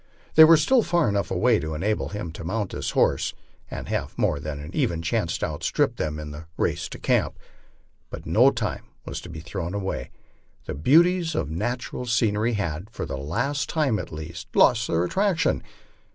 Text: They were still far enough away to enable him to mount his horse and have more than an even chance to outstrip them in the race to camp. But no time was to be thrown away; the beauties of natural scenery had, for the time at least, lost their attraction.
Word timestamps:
They 0.33 0.45
were 0.45 0.57
still 0.57 0.81
far 0.81 1.07
enough 1.07 1.29
away 1.29 1.59
to 1.59 1.75
enable 1.75 2.09
him 2.09 2.31
to 2.31 2.43
mount 2.43 2.71
his 2.71 2.89
horse 2.89 3.35
and 3.69 3.87
have 3.87 4.17
more 4.17 4.39
than 4.39 4.59
an 4.59 4.71
even 4.73 5.03
chance 5.03 5.37
to 5.37 5.45
outstrip 5.45 5.97
them 5.97 6.17
in 6.17 6.31
the 6.31 6.47
race 6.57 6.89
to 6.89 6.97
camp. 6.97 7.37
But 8.09 8.25
no 8.25 8.49
time 8.49 8.85
was 9.05 9.21
to 9.21 9.29
be 9.29 9.41
thrown 9.41 9.75
away; 9.75 10.09
the 10.65 10.73
beauties 10.73 11.35
of 11.35 11.51
natural 11.51 12.07
scenery 12.07 12.53
had, 12.53 12.89
for 12.89 13.05
the 13.05 13.63
time 13.67 13.99
at 13.99 14.11
least, 14.11 14.47
lost 14.55 14.87
their 14.87 15.03
attraction. 15.03 15.61